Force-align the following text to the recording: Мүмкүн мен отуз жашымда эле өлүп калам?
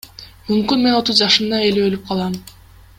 Мүмкүн 0.47 0.81
мен 0.85 0.97
отуз 1.01 1.19
жашымда 1.21 1.61
эле 1.69 1.85
өлүп 1.91 2.09
калам? 2.11 2.43